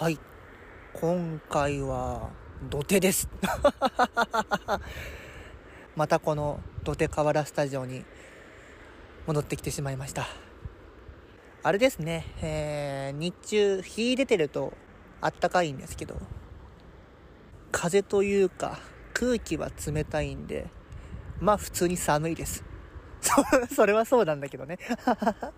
[0.00, 0.18] はい。
[0.94, 2.30] 今回は、
[2.70, 3.28] 土手です。
[5.96, 8.04] またこの土手河原スタジオに
[9.26, 10.28] 戻ってきてしまいました。
[11.64, 14.72] あれですね、えー、日中、日出てると
[15.20, 16.16] あったかいんですけど、
[17.72, 18.78] 風というか
[19.14, 20.68] 空気は冷たいんで、
[21.40, 22.62] まあ普通に寒いです。
[23.20, 23.42] そ
[23.74, 24.78] それはそうなんだけどね。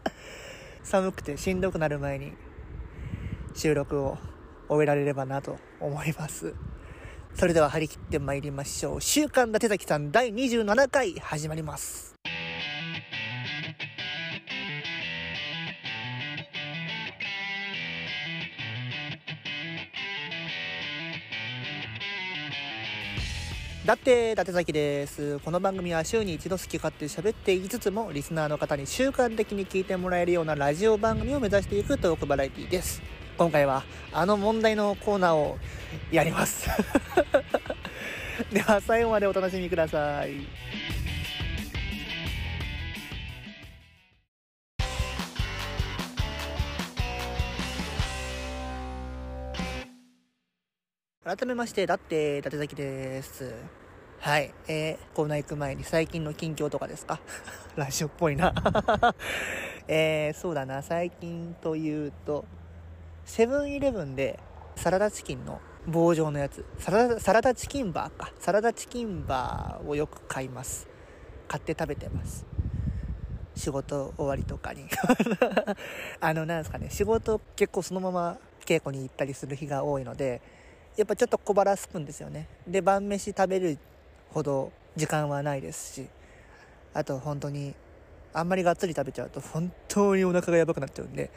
[0.82, 2.32] 寒くてしんどくなる前に
[3.54, 4.16] 収録を
[4.70, 6.54] 終えられればなと思います。
[7.34, 9.00] それでは張り切って参りましょう。
[9.00, 12.14] 週刊伊達崎さん第27回始まります。
[23.84, 25.40] だって、伊達崎です。
[25.40, 33.02] この番組は週に一度好き勝手喋っていきつつも、リスナーの方に習慣的に聞いてもらえるようなラジオ番組を目指していくトークバラエティです。
[33.40, 35.56] 今回は、あの問題のコーナーを
[36.12, 36.68] やります。
[38.52, 40.32] では、最後までお楽しみください。
[51.24, 53.54] 改めまして、だって、伊達崎です。
[54.18, 54.52] はい。
[54.68, 57.20] えー、コーナー行く前に最近の近況とかですか？
[57.74, 58.52] ラジオっぽいな。
[59.88, 60.82] えー、そうだな。
[60.82, 62.44] 最近というと、
[63.30, 64.40] セブンイレブンで
[64.74, 66.64] サラダチキンの棒状のやつ。
[66.80, 68.32] サラダ、サラダチキンバーか。
[68.40, 70.88] サラダチキンバーをよく買います。
[71.46, 72.44] 買って食べてます。
[73.54, 74.84] 仕事終わりとかに。
[76.18, 76.90] あの、なんですかね。
[76.90, 78.36] 仕事結構そのまま
[78.66, 80.42] 稽古に行ったりする日が多いので、
[80.96, 82.48] やっぱちょっと小腹すくんですよね。
[82.66, 83.78] で、晩飯食べる
[84.30, 86.08] ほど時間はないですし、
[86.94, 87.76] あと本当に、
[88.32, 91.30] あんまりがっつり食べちゃうと本当にお腹がやばくなっちゃうんで、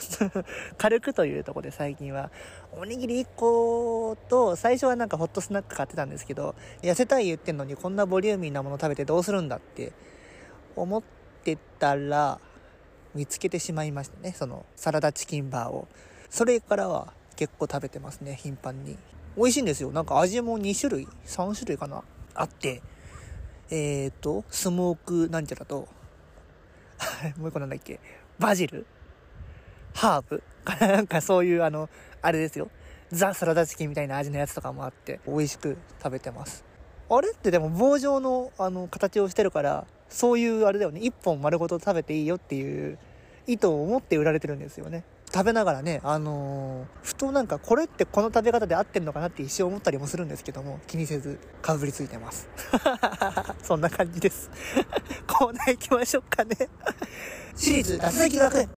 [0.76, 2.30] 軽くというとこで最近は、
[2.72, 9.92] おにぎり1個と、最初はなんかホットスナック買ってたんですけど、痩せたい言ってんのにこんなボリューミーなもの食べてどうするんだって
[10.76, 11.02] 思っ
[11.44, 12.40] てたら、
[13.14, 15.88] 見つけてしまいましたね、そのサラダチキンバーを。
[16.30, 18.98] それからは結構食べてますね、頻繁に。
[19.36, 19.92] 美味しいんですよ。
[19.92, 22.02] なんか味も2種類 ?3 種類かな？
[22.34, 22.82] あって、
[23.70, 25.88] えーと、スモークなんちゃらと、
[27.38, 28.00] もう一個なんだっけ？
[28.38, 28.86] バジル？
[29.94, 30.42] ハーブ？
[30.64, 31.88] か なんかそういうあの、
[32.22, 32.68] あれですよ。
[33.10, 36.64] ザ・サラダチキンみたいな味のやつとかもあって、美味しく食べてます。
[37.10, 41.00] あれってでも棒状のあの形をしてるから、そういうあれだよね。
[41.00, 42.98] 一本丸ごと食べていいよっていう
[43.46, 45.04] 意図を持って売られてるんですよね。
[45.32, 52.48] 食べながらね、あのーふとなんかこれってこの食べ方で合ってんのかなって一瞬思ったりもするんですけども、気にせずかぶりついてます。
[53.62, 54.50] そんな感じです。
[55.26, 56.56] コーナー行きましょうかね。
[57.54, 58.70] 私立脱崎学園。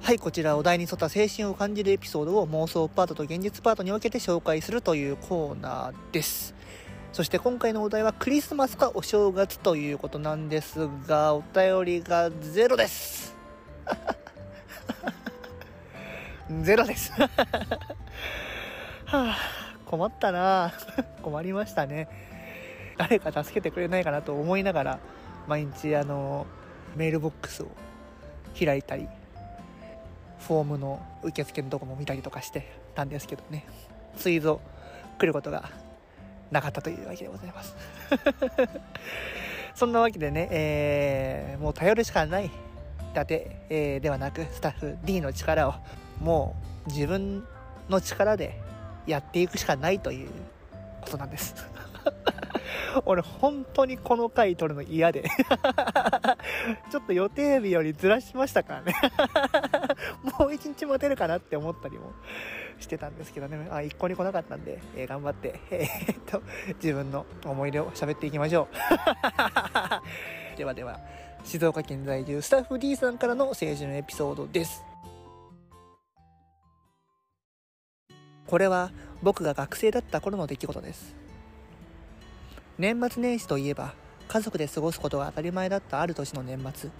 [0.00, 6.54] はい、こちらお題に沿った青春を感じるエピソードを妄想パートと現実パートに分けて紹介するというコーナーです。
[7.16, 13.34] そして今回のお題はクリスマスかお正月ということなんですが、お便りがゼロです。
[16.60, 17.12] ゼロです。
[17.12, 17.28] は
[19.06, 19.38] あ、
[19.86, 20.74] 困ったな
[21.22, 22.06] 困りましたね。
[22.98, 24.98] 誰か助けてくれないかなと思いながら、
[25.46, 26.46] 毎日あの、
[26.96, 27.68] メールボックスを
[28.62, 29.08] 開いたり、
[30.40, 33.64] フォームの受付のとこも見たりとかしてたんですけどね。
[34.18, 34.60] ついぞ
[35.16, 35.70] 来ることが
[36.50, 37.76] なかったというわけでございます。
[39.74, 42.50] そんなわけでね、えー、もう頼るしかない。
[43.14, 45.74] だて、えー、ではなく、スタッフ D の力を、
[46.20, 47.44] もう自分
[47.88, 48.60] の力で
[49.06, 50.30] やっていくしかないという
[51.00, 51.54] ことなんです。
[53.04, 55.24] 俺本当にこの回撮るの嫌で
[56.90, 58.94] ちょっと予定日よりずらしましたからね
[60.38, 62.12] もう一日待てるかなって思ったりも
[62.78, 63.68] してたんですけどね。
[63.70, 66.42] あ一向に来なかったんで、えー頑張って、 えーっと
[66.82, 68.76] 自分の思い出を喋っていきましょう。
[70.56, 71.00] ではでは
[71.44, 74.84] 静岡県在住スタッフ D さんからの青春エピソードです。
[78.46, 81.16] これは僕が学生だった頃の出来事です。
[82.78, 83.94] 年末年始といえば
[84.28, 86.90] 家族で過ごすことが当たり前だったある年の年末。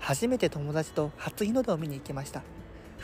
[0.00, 2.42] 初めて友達と初日の出を見に行きました。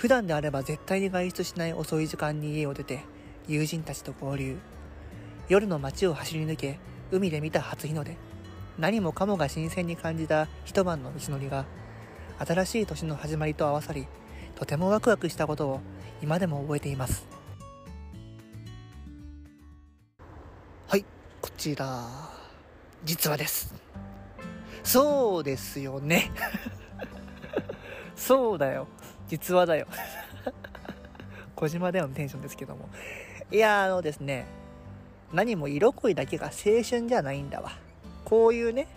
[0.01, 3.05] 普段であれば絶対に外出しない遅い時間に家を出て
[3.47, 4.57] 友人たちと合流。
[5.51, 6.79] 夜の街を走り抜け
[7.11, 8.17] 海で見た初日の出。
[8.79, 11.67] 何もかもが新鮮に感じた一晩の道のりが
[12.39, 14.07] 新しい年の始まりと合わさり
[14.55, 15.81] とてもワクワクしたことを
[16.23, 17.27] 今でも覚えています。
[20.89, 21.05] はい
[21.43, 22.07] こちら。
[23.05, 23.75] 実はです。
[24.83, 26.31] そうですよね。
[28.17, 28.87] そうだよ。
[29.31, 29.87] 実話だよ。
[31.55, 32.89] 小島でのテンションですけども。
[33.53, 34.45] いや、あのですね、
[35.33, 37.71] 何も色恋だけが青春じゃないんだわ。
[38.25, 38.89] こういうね、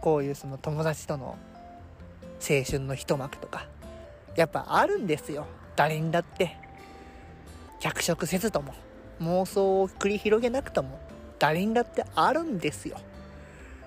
[0.00, 1.36] こういうその友達との
[2.40, 3.68] 青春の一幕とか、
[4.34, 5.46] やっぱあるんですよ。
[5.76, 6.56] 誰にだって。
[7.78, 8.74] 脚色せずとも、
[9.20, 10.98] 妄想を繰り広げなくとも、
[11.38, 12.98] 誰にだってあるんですよ。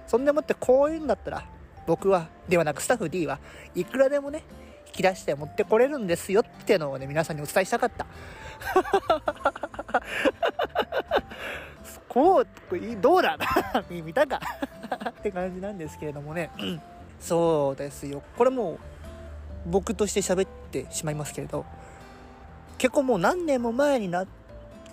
[0.08, 1.46] そんでもってこういうんだったら、
[1.88, 3.40] 僕は、ではなくスタッフ D は
[3.76, 4.44] いくらでもね、
[4.90, 8.06] 引き出して持ってこれるんですよっていうのをね、皆さんにお伝えしたかった。
[12.10, 12.48] こう、
[13.00, 13.38] どうだ？
[13.90, 14.40] 見たか？
[15.10, 16.50] って感じなんですけれどもね。
[17.22, 18.24] そうですよ。
[18.38, 18.80] これもう、
[19.68, 21.66] 僕として喋ってしまいますけれど、
[22.78, 24.26] 結構もう何年も前にな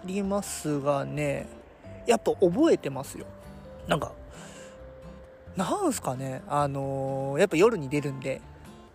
[0.05, 1.47] りますがね、
[2.07, 3.27] やっぱ覚えてますよ。
[3.89, 4.13] なんか、
[5.57, 8.43] なんすかね、あのー、やっぱ夜に出るんで、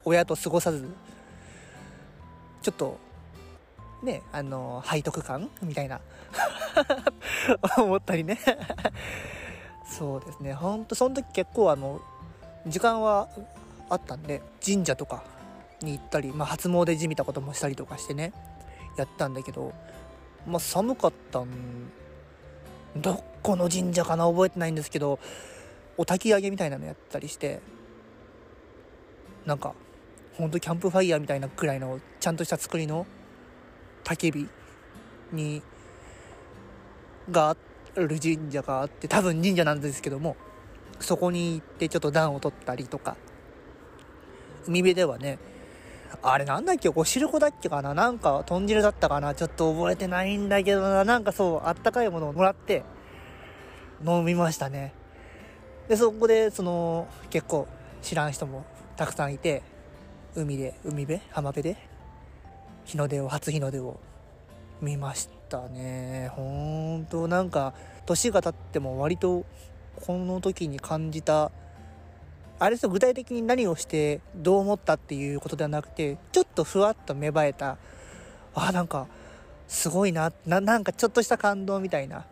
[0.06, 0.88] 親と過ごさず、
[2.62, 2.98] ちょっと、
[4.04, 6.02] ね、あの、背徳感みたいな
[7.78, 8.40] 思ったりね。
[9.86, 12.02] そうですね、ほんとその時結構あの、
[12.66, 13.30] 時間は
[13.90, 15.24] あったんで、神社とか
[15.82, 18.34] に行ったり、まあ初詣じみたこともしたりとかしてね、
[18.98, 19.74] やったんだけど、
[20.48, 21.48] まあ寒かったん、
[22.96, 25.20] どこの神社かな覚えてないんですけど、
[25.98, 27.60] お焚き上げみたいなのやったりして
[29.46, 29.74] なんか
[30.38, 33.06] ほんとキャンプファイヤーみたいなくらいのちゃんとした作りの
[34.04, 34.48] 焚き火
[35.32, 35.62] に
[37.30, 40.36] がある神社があって多分神社なんですけども
[41.00, 43.18] そこに行ってちょっと暖を取ったりとか。
[44.68, 45.40] 海辺ではね
[46.22, 52.84] あれなんだっけお汁粉だっけかななんか豚汁だったかなちょっと覚えてないんだけどななんかそうあったかいものをもらって
[54.06, 54.94] 飲みましたね。
[55.88, 57.68] で、そこで、その、結構
[58.02, 58.66] 知らん人も
[58.98, 59.64] たくさんいて、
[60.34, 61.20] 海で、海辺？
[61.32, 61.78] 浜辺で、
[62.86, 64.00] 日の出を、初日の出を
[64.82, 66.32] 見ましたね。
[66.34, 67.74] ほんと、なんか、
[68.06, 69.46] 年が経っても割と、
[70.06, 71.52] この時に感じた、
[72.60, 77.78] あれです具体的に何をしてどう思ったっていうことではなくて、ちょっとふわっと芽生えた、
[78.56, 79.08] あ、なんか、
[79.68, 82.26] すごいな、な、なんかちょっとした感動みたいな、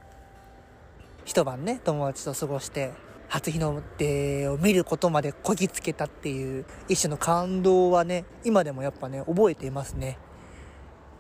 [1.25, 2.92] 一晩ね、友達と過ごして、
[3.30, 10.18] 初日の出を見ることまでこぎつけたっていう一種の感動はね、今でもやっぱね、覚えていますね。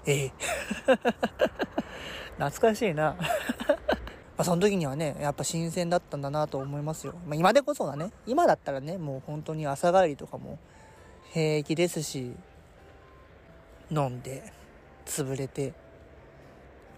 [0.05, 0.31] ええ。
[2.37, 3.15] 懐かしいな。
[4.37, 7.13] まその時にはね、やっぱ新鮮だったんだなと思いますよ。
[7.27, 8.11] まあ今でこそだね。
[8.25, 10.57] 今だったらね、もう本当に朝帰りとかも
[11.31, 12.35] 平気ですし、
[13.91, 14.51] 飲んで、
[15.05, 15.73] 潰れて、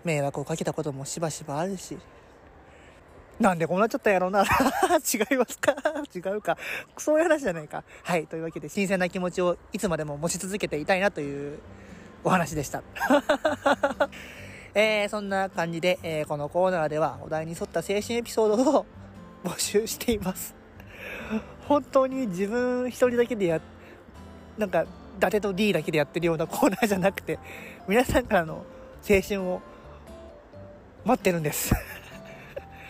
[0.03, 1.97] 迷惑をかけたこともしばしばあるし、
[3.41, 4.43] なんでこうなっちゃったやろうな。
[5.01, 5.75] 違いますか？
[6.15, 6.57] 違うか。
[6.97, 7.83] そういう話じゃないか。
[8.03, 8.27] はい。
[8.27, 11.59] というわけで、新鮮な気持ちをいつまでも持ち続けていたいなという
[12.23, 12.83] お話でした。
[14.75, 18.85] えー、そんな感じで、えー、このコーナーではお題に沿った青春エピソードを
[19.43, 20.53] 募集しています。
[21.67, 23.59] 本当に自分一人だけでや、
[24.57, 27.39] なんか、伊達と D だけでやってるようなコーナーじゃなくて、
[27.87, 28.63] 皆さんからの
[29.09, 29.61] 青春を
[31.05, 31.73] 待ってるんです。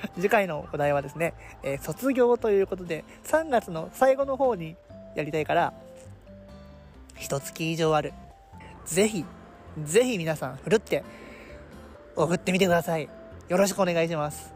[0.15, 1.33] 次回のお題はですね、
[1.63, 4.75] えー、卒業ということで、3月の最後の方に
[5.15, 5.73] やりたいから、
[7.15, 8.13] 一月以上ある。
[8.85, 9.25] ぜひ、
[9.83, 11.03] ぜひ皆さん、ふるって、
[12.15, 13.07] 送ってみてください。
[13.47, 14.53] よろしくお願いします。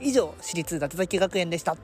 [0.00, 1.76] 以上、私立伊達崎学園でした。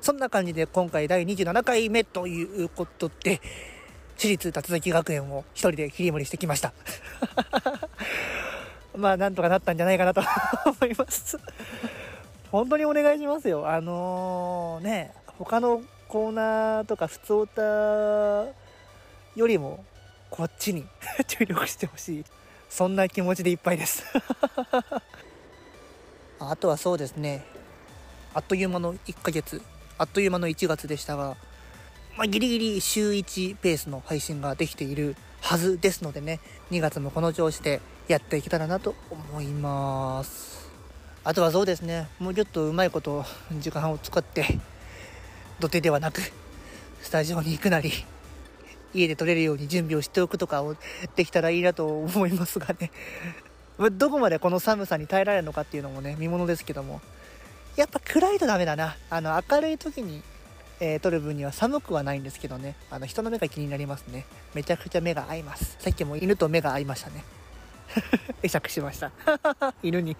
[0.00, 3.40] そんな感じで今回第27回目ということで、
[4.20, 6.74] 私立立崎学園を一人で切り盛りしてきました。
[8.94, 10.20] まあ、なんとかなったんじゃないかなと
[10.78, 11.38] 思います
[12.52, 13.66] 本当にお願いしますよ。
[13.66, 17.62] あのー、ね、他のコーナーとか普通歌
[19.36, 19.82] よりも、
[20.28, 20.86] こっちに
[21.26, 22.24] 注力してほしい。
[22.68, 24.04] そんな気持ちでいっぱいです
[26.38, 27.42] あとはそうですね。
[28.34, 29.62] あっという間の1ヶ月、
[29.96, 31.38] あっという間の1月でしたが、
[32.20, 36.38] まあ、ギリギリ週1ペースの配信ができているはずですのでね、
[36.70, 40.70] 2月もこの調子でやっていけたらなと思います。
[41.24, 43.24] あとはそうですね、もうちょっとうまいこと
[43.58, 44.44] 時間を使って、
[45.60, 46.20] 土手ではなく、
[47.00, 47.90] スタジオに行くなり、
[48.92, 50.76] 家で撮れるように準備をしておくとかを
[51.16, 52.90] できたらいいなと思いますがね。
[53.92, 57.00] どこまでこの寒さに耐えられるのかっていうのもね、見ものですけども。
[57.76, 58.98] やっぱ暗いとダメだな。
[59.08, 60.22] あの、明るい時に、
[60.80, 62.74] えー、撮る分には寒くはないんですけどね。
[62.90, 64.24] あの、人の目が気になりますね。
[64.54, 65.76] めちゃくちゃ目が合います。
[65.78, 67.24] さっきも犬と目が合いましたね。
[68.42, 69.12] 会釈しました。
[69.82, 70.16] 犬に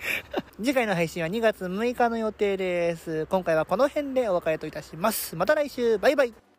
[0.58, 3.26] 次回の配信は2月6日の予定です。
[3.26, 5.36] 今回はこの辺でお別れといたします。
[5.36, 6.49] また来週バイバイ